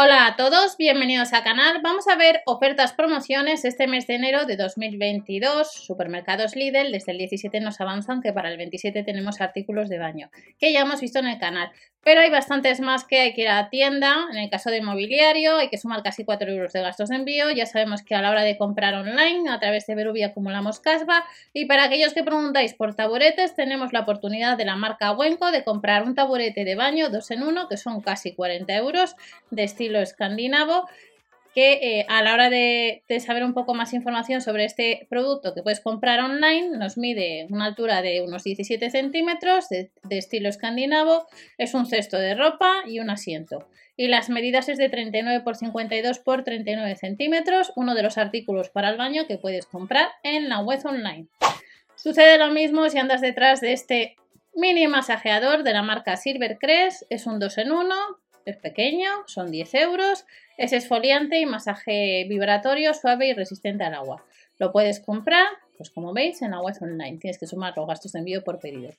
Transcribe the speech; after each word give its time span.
Hola 0.00 0.28
a 0.28 0.36
todos, 0.36 0.76
bienvenidos 0.76 1.32
al 1.32 1.42
canal. 1.42 1.80
Vamos 1.82 2.06
a 2.06 2.14
ver 2.14 2.42
ofertas 2.46 2.92
promociones 2.92 3.64
este 3.64 3.88
mes 3.88 4.06
de 4.06 4.14
enero 4.14 4.46
de 4.46 4.56
2022. 4.56 5.72
Supermercados 5.72 6.54
Lidl 6.54 6.92
desde 6.92 7.10
el 7.10 7.18
17 7.18 7.58
nos 7.58 7.80
avanzan 7.80 8.22
que 8.22 8.32
para 8.32 8.48
el 8.48 8.58
27 8.58 9.02
tenemos 9.02 9.40
artículos 9.40 9.88
de 9.88 9.98
baño 9.98 10.30
que 10.60 10.72
ya 10.72 10.82
hemos 10.82 11.00
visto 11.00 11.18
en 11.18 11.26
el 11.26 11.40
canal. 11.40 11.72
Pero 12.08 12.22
hay 12.22 12.30
bastantes 12.30 12.80
más 12.80 13.04
que 13.04 13.20
hay 13.20 13.34
que 13.34 13.42
ir 13.42 13.48
a 13.50 13.60
la 13.60 13.68
tienda. 13.68 14.28
En 14.32 14.38
el 14.38 14.48
caso 14.48 14.70
de 14.70 14.80
mobiliario 14.80 15.58
hay 15.58 15.68
que 15.68 15.76
sumar 15.76 16.02
casi 16.02 16.24
4 16.24 16.50
euros 16.50 16.72
de 16.72 16.80
gastos 16.80 17.10
de 17.10 17.16
envío. 17.16 17.50
Ya 17.50 17.66
sabemos 17.66 18.02
que 18.02 18.14
a 18.14 18.22
la 18.22 18.30
hora 18.30 18.44
de 18.44 18.56
comprar 18.56 18.94
online 18.94 19.50
a 19.50 19.60
través 19.60 19.86
de 19.86 19.94
Verubi 19.94 20.22
acumulamos 20.22 20.80
casva. 20.80 21.24
Y 21.52 21.66
para 21.66 21.84
aquellos 21.84 22.14
que 22.14 22.24
preguntáis 22.24 22.72
por 22.72 22.94
taburetes 22.94 23.54
tenemos 23.54 23.92
la 23.92 24.00
oportunidad 24.00 24.56
de 24.56 24.64
la 24.64 24.74
marca 24.74 25.12
Wenco 25.12 25.50
de 25.50 25.64
comprar 25.64 26.02
un 26.02 26.14
taburete 26.14 26.64
de 26.64 26.76
baño 26.76 27.10
2 27.10 27.30
en 27.30 27.42
1 27.42 27.68
que 27.68 27.76
son 27.76 28.00
casi 28.00 28.34
40 28.34 28.74
euros 28.74 29.14
de 29.50 29.64
estilo 29.64 29.98
escandinavo 29.98 30.88
que 31.54 31.72
eh, 31.82 32.06
a 32.08 32.22
la 32.22 32.34
hora 32.34 32.50
de, 32.50 33.02
saber 33.20 33.44
un 33.44 33.54
poco 33.54 33.74
más 33.74 33.92
información 33.92 34.40
sobre 34.40 34.64
este 34.64 35.06
producto 35.10 35.54
que 35.54 35.62
puedes 35.62 35.80
comprar 35.80 36.20
online, 36.20 36.76
nos 36.76 36.98
mide 36.98 37.46
una 37.50 37.66
altura 37.66 38.02
de 38.02 38.22
unos 38.22 38.44
17 38.44 38.90
centímetros 38.90 39.68
de, 39.68 39.90
estilo 40.10 40.48
escandinavo, 40.48 41.26
es 41.56 41.74
un 41.74 41.86
cesto 41.86 42.18
de 42.18 42.34
ropa 42.34 42.82
y 42.86 43.00
un 43.00 43.10
asiento. 43.10 43.68
Y 43.96 44.06
las 44.06 44.30
medidas 44.30 44.68
es 44.68 44.78
de 44.78 44.88
39 44.88 45.42
por 45.42 45.56
52 45.56 46.20
por 46.20 46.44
39 46.44 46.94
centímetros, 46.96 47.72
uno 47.74 47.94
de 47.94 48.02
los 48.02 48.16
artículos 48.16 48.68
para 48.68 48.90
el 48.90 48.96
baño 48.96 49.26
que 49.26 49.38
puedes 49.38 49.66
comprar 49.66 50.08
en 50.22 50.48
la 50.48 50.60
web 50.60 50.80
online. 50.84 51.26
Sucede 51.96 52.38
lo 52.38 52.50
mismo 52.50 52.88
si 52.88 52.98
andas 52.98 53.20
detrás 53.20 53.60
de 53.60 53.72
este 53.72 54.16
mini 54.54 54.86
masajeador 54.86 55.62
de 55.62 55.72
la 55.72 55.82
marca 55.82 56.16
Silvercrest, 56.16 57.02
es 57.10 57.26
un 57.26 57.40
2 57.40 57.58
en 57.58 57.72
1, 57.72 57.94
es 58.50 58.56
pequeño, 58.56 59.08
son 59.26 59.50
10 59.50 59.74
euros, 59.74 60.24
es 60.56 60.72
esfoliante 60.72 61.38
y 61.40 61.46
masaje 61.46 62.26
vibratorio, 62.28 62.94
suave 62.94 63.28
y 63.28 63.32
resistente 63.34 63.84
al 63.84 63.94
agua. 63.94 64.24
Lo 64.58 64.72
puedes 64.72 65.00
comprar, 65.00 65.46
pues 65.76 65.90
como 65.90 66.12
veis, 66.12 66.42
en 66.42 66.52
web 66.52 66.76
online. 66.80 67.18
Tienes 67.18 67.38
que 67.38 67.46
sumar 67.46 67.74
los 67.76 67.86
gastos 67.86 68.12
de 68.12 68.20
envío 68.20 68.42
por 68.42 68.58
pedido. 68.58 68.90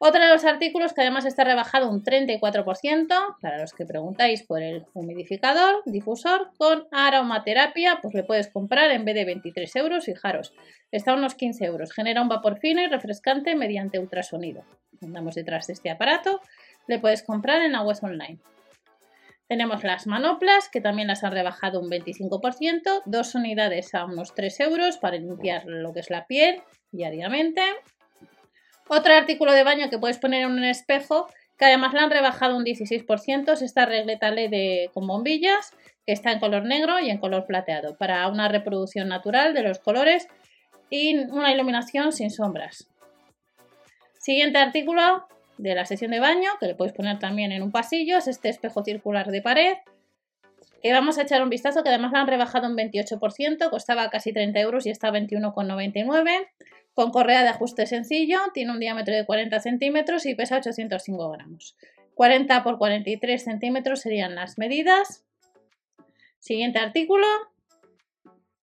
Otro 0.00 0.20
de 0.20 0.28
los 0.28 0.44
artículos 0.44 0.92
que 0.92 1.00
además 1.00 1.24
está 1.24 1.42
rebajado 1.42 1.90
un 1.90 2.04
34%, 2.04 3.36
para 3.40 3.58
los 3.58 3.72
que 3.72 3.84
preguntáis 3.84 4.44
por 4.44 4.62
el 4.62 4.86
humidificador, 4.94 5.82
difusor 5.86 6.52
con 6.56 6.86
aromaterapia, 6.92 7.98
pues 8.00 8.14
le 8.14 8.22
puedes 8.22 8.46
comprar 8.46 8.92
en 8.92 9.04
vez 9.04 9.16
de 9.16 9.24
23 9.24 9.74
euros, 9.74 10.04
fijaros, 10.04 10.52
está 10.92 11.12
a 11.12 11.16
unos 11.16 11.34
15 11.34 11.64
euros. 11.64 11.92
Genera 11.92 12.22
un 12.22 12.28
vapor 12.28 12.58
fino 12.60 12.80
y 12.80 12.86
refrescante 12.86 13.56
mediante 13.56 13.98
ultrasonido. 13.98 14.62
Andamos 15.02 15.34
detrás 15.34 15.66
de 15.66 15.72
este 15.72 15.90
aparato, 15.90 16.40
le 16.86 17.00
puedes 17.00 17.24
comprar 17.24 17.62
en 17.62 17.74
web 17.74 17.98
online. 18.02 18.38
Tenemos 19.48 19.82
las 19.82 20.06
manoplas, 20.06 20.68
que 20.68 20.82
también 20.82 21.08
las 21.08 21.24
han 21.24 21.32
rebajado 21.32 21.80
un 21.80 21.88
25%, 21.88 23.02
dos 23.06 23.34
unidades 23.34 23.94
a 23.94 24.04
unos 24.04 24.34
3 24.34 24.60
euros 24.60 24.98
para 24.98 25.16
limpiar 25.16 25.64
lo 25.64 25.94
que 25.94 26.00
es 26.00 26.10
la 26.10 26.26
piel 26.26 26.60
diariamente. 26.92 27.62
Otro 28.88 29.14
artículo 29.14 29.52
de 29.52 29.64
baño 29.64 29.88
que 29.88 29.98
puedes 29.98 30.18
poner 30.18 30.42
en 30.42 30.50
un 30.50 30.64
espejo, 30.64 31.28
que 31.58 31.64
además 31.64 31.94
la 31.94 32.02
han 32.02 32.10
rebajado 32.10 32.56
un 32.58 32.64
16%, 32.64 33.52
es 33.52 33.62
esta 33.62 33.86
regleta 33.86 34.30
LED 34.30 34.90
con 34.92 35.06
bombillas, 35.06 35.72
que 36.06 36.12
está 36.12 36.30
en 36.32 36.40
color 36.40 36.64
negro 36.64 37.00
y 37.00 37.08
en 37.08 37.18
color 37.18 37.46
plateado, 37.46 37.96
para 37.96 38.28
una 38.28 38.48
reproducción 38.48 39.08
natural 39.08 39.54
de 39.54 39.62
los 39.62 39.78
colores 39.78 40.28
y 40.90 41.16
una 41.16 41.52
iluminación 41.52 42.12
sin 42.12 42.30
sombras. 42.30 42.90
Siguiente 44.18 44.58
artículo, 44.58 45.26
de 45.58 45.74
la 45.74 45.84
sesión 45.84 46.10
de 46.12 46.20
baño, 46.20 46.50
que 46.60 46.66
le 46.66 46.74
podéis 46.74 46.96
poner 46.96 47.18
también 47.18 47.52
en 47.52 47.62
un 47.62 47.70
pasillo, 47.70 48.16
es 48.16 48.28
este 48.28 48.48
espejo 48.48 48.82
circular 48.84 49.30
de 49.30 49.42
pared, 49.42 49.76
que 50.82 50.92
vamos 50.92 51.18
a 51.18 51.22
echar 51.22 51.42
un 51.42 51.50
vistazo, 51.50 51.82
que 51.82 51.88
además 51.88 52.12
lo 52.12 52.18
han 52.18 52.28
rebajado 52.28 52.68
un 52.68 52.76
28%, 52.76 53.70
costaba 53.70 54.08
casi 54.10 54.32
30 54.32 54.58
euros 54.60 54.86
y 54.86 54.90
está 54.90 55.08
a 55.08 55.12
21,99, 55.12 56.48
con 56.94 57.10
correa 57.10 57.42
de 57.42 57.48
ajuste 57.48 57.86
sencillo, 57.86 58.38
tiene 58.54 58.72
un 58.72 58.80
diámetro 58.80 59.14
de 59.14 59.26
40 59.26 59.60
centímetros 59.60 60.26
y 60.26 60.34
pesa 60.34 60.56
805 60.56 61.30
gramos. 61.30 61.76
40 62.14 62.64
por 62.64 62.78
43 62.78 63.42
centímetros 63.42 64.00
serían 64.00 64.34
las 64.34 64.58
medidas. 64.58 65.24
Siguiente 66.40 66.78
artículo. 66.80 67.26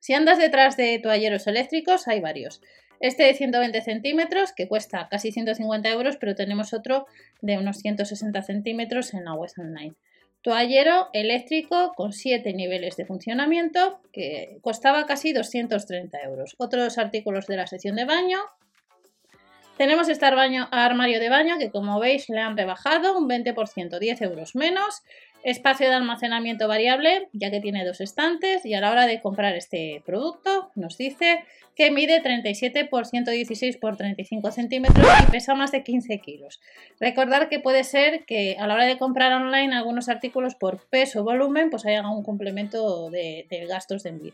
Si 0.00 0.14
andas 0.14 0.38
detrás 0.38 0.76
de 0.76 0.98
toalleros 0.98 1.46
eléctricos, 1.46 2.08
hay 2.08 2.20
varios. 2.20 2.60
Este 3.00 3.24
de 3.24 3.34
120 3.34 3.80
centímetros, 3.82 4.52
que 4.52 4.68
cuesta 4.68 5.08
casi 5.10 5.32
150 5.32 5.88
euros, 5.90 6.16
pero 6.16 6.34
tenemos 6.34 6.72
otro 6.72 7.06
de 7.42 7.58
unos 7.58 7.78
160 7.78 8.42
centímetros 8.42 9.14
en 9.14 9.24
la 9.24 9.34
web 9.34 9.50
online. 9.58 9.94
Toallero 10.42 11.08
eléctrico 11.14 11.94
con 11.96 12.12
7 12.12 12.52
niveles 12.52 12.96
de 12.96 13.06
funcionamiento, 13.06 14.00
que 14.12 14.58
costaba 14.60 15.06
casi 15.06 15.32
230 15.32 16.20
euros. 16.20 16.54
Otros 16.58 16.98
artículos 16.98 17.46
de 17.46 17.56
la 17.56 17.66
sección 17.66 17.96
de 17.96 18.04
baño. 18.04 18.38
Tenemos 19.78 20.08
este 20.08 20.26
armario 20.26 21.18
de 21.18 21.28
baño 21.30 21.58
que 21.58 21.70
como 21.70 21.98
veis 21.98 22.28
le 22.28 22.40
han 22.40 22.56
rebajado 22.56 23.18
un 23.18 23.26
20%, 23.26 23.98
10 23.98 24.22
euros 24.22 24.54
menos. 24.54 25.02
Espacio 25.44 25.88
de 25.88 25.94
almacenamiento 25.94 26.66
variable, 26.68 27.28
ya 27.34 27.50
que 27.50 27.60
tiene 27.60 27.84
dos 27.84 28.00
estantes 28.00 28.64
y 28.64 28.72
a 28.72 28.80
la 28.80 28.90
hora 28.90 29.06
de 29.06 29.20
comprar 29.20 29.54
este 29.54 30.02
producto 30.06 30.70
nos 30.74 30.96
dice 30.96 31.44
que 31.76 31.90
mide 31.90 32.22
37 32.22 32.86
por 32.86 33.04
116 33.04 33.76
por 33.76 33.98
35 33.98 34.50
centímetros 34.52 35.06
y 35.22 35.30
pesa 35.30 35.54
más 35.54 35.70
de 35.70 35.82
15 35.82 36.18
kilos. 36.20 36.62
Recordar 36.98 37.50
que 37.50 37.60
puede 37.60 37.84
ser 37.84 38.24
que 38.24 38.56
a 38.58 38.66
la 38.66 38.72
hora 38.72 38.86
de 38.86 38.96
comprar 38.96 39.34
online 39.34 39.74
algunos 39.74 40.08
artículos 40.08 40.54
por 40.54 40.78
peso 40.88 41.20
o 41.20 41.24
volumen 41.24 41.68
pues 41.68 41.84
haya 41.84 42.08
un 42.08 42.22
complemento 42.22 43.10
de, 43.10 43.46
de 43.50 43.66
gastos 43.66 44.02
de 44.02 44.10
envío. 44.10 44.32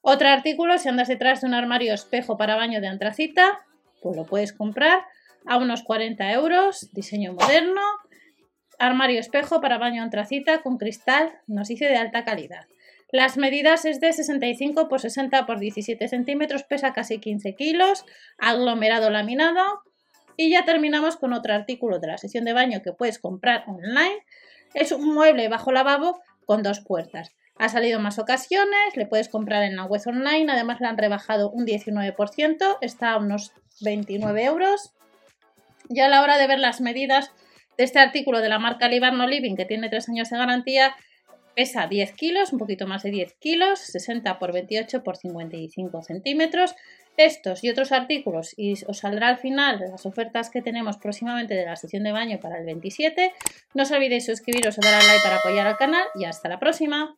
Otro 0.00 0.28
artículo, 0.28 0.78
si 0.78 0.88
andas 0.88 1.08
detrás 1.08 1.42
de 1.42 1.48
un 1.48 1.54
armario 1.54 1.92
espejo 1.92 2.38
para 2.38 2.56
baño 2.56 2.80
de 2.80 2.86
antracita, 2.86 3.60
pues 4.00 4.16
lo 4.16 4.24
puedes 4.24 4.54
comprar 4.54 5.00
a 5.44 5.58
unos 5.58 5.82
40 5.82 6.32
euros, 6.32 6.88
diseño 6.94 7.34
moderno, 7.34 7.82
armario 8.78 9.20
espejo 9.20 9.60
para 9.60 9.78
baño 9.78 10.02
antracita 10.02 10.62
con 10.62 10.78
cristal, 10.78 11.32
nos 11.46 11.68
dice 11.68 11.86
de 11.86 11.96
alta 11.96 12.24
calidad. 12.24 12.66
Las 13.10 13.36
medidas 13.36 13.84
es 13.84 14.00
de 14.00 14.12
65 14.12 14.88
por 14.88 15.00
60 15.00 15.46
por 15.46 15.60
17 15.60 16.08
centímetros, 16.08 16.64
pesa 16.64 16.92
casi 16.92 17.20
15 17.20 17.54
kilos, 17.54 18.04
aglomerado 18.38 19.08
laminado. 19.10 19.82
Y 20.36 20.50
ya 20.50 20.64
terminamos 20.64 21.16
con 21.16 21.32
otro 21.32 21.54
artículo 21.54 22.00
de 22.00 22.08
la 22.08 22.18
sesión 22.18 22.44
de 22.44 22.52
baño 22.52 22.82
que 22.82 22.92
puedes 22.92 23.20
comprar 23.20 23.62
online. 23.68 24.24
Es 24.74 24.90
un 24.90 25.14
mueble 25.14 25.48
bajo 25.48 25.70
lavabo 25.70 26.20
con 26.44 26.64
dos 26.64 26.80
puertas. 26.80 27.30
Ha 27.56 27.68
salido 27.68 28.00
más 28.00 28.18
ocasiones, 28.18 28.96
le 28.96 29.06
puedes 29.06 29.28
comprar 29.28 29.62
en 29.62 29.76
la 29.76 29.84
web 29.84 30.02
online, 30.06 30.50
además 30.50 30.80
le 30.80 30.88
han 30.88 30.98
rebajado 30.98 31.50
un 31.50 31.64
19%, 31.66 32.78
está 32.80 33.12
a 33.12 33.18
unos 33.18 33.52
29 33.80 34.44
euros. 34.44 34.92
Ya 35.88 36.06
a 36.06 36.08
la 36.08 36.22
hora 36.22 36.36
de 36.36 36.48
ver 36.48 36.58
las 36.58 36.80
medidas 36.80 37.30
de 37.76 37.84
este 37.84 37.98
artículo 37.98 38.40
de 38.40 38.48
la 38.48 38.58
marca 38.58 38.88
Libarno 38.88 39.26
Living, 39.26 39.56
que 39.56 39.64
tiene 39.64 39.88
3 39.88 40.08
años 40.08 40.30
de 40.30 40.38
garantía, 40.38 40.94
pesa 41.54 41.86
10 41.86 42.12
kilos, 42.12 42.52
un 42.52 42.58
poquito 42.58 42.86
más 42.86 43.02
de 43.02 43.10
10 43.10 43.34
kilos, 43.34 43.78
60 43.80 44.38
por 44.38 44.52
28 44.52 45.02
por 45.02 45.16
55 45.16 46.02
centímetros. 46.02 46.74
Estos 47.16 47.62
y 47.62 47.70
otros 47.70 47.92
artículos, 47.92 48.54
y 48.56 48.74
os 48.88 48.98
saldrá 48.98 49.28
al 49.28 49.38
final 49.38 49.78
las 49.78 50.04
ofertas 50.04 50.50
que 50.50 50.62
tenemos 50.62 50.96
próximamente 50.96 51.54
de 51.54 51.64
la 51.64 51.76
sesión 51.76 52.02
de 52.02 52.10
baño 52.10 52.40
para 52.40 52.58
el 52.58 52.64
27. 52.64 53.32
No 53.72 53.84
os 53.84 53.90
olvidéis 53.92 54.26
suscribiros 54.26 54.78
o 54.78 54.80
dar 54.80 54.94
al 54.94 55.06
like 55.06 55.22
para 55.22 55.36
apoyar 55.36 55.66
al 55.68 55.76
canal 55.76 56.04
y 56.16 56.24
hasta 56.24 56.48
la 56.48 56.58
próxima. 56.58 57.16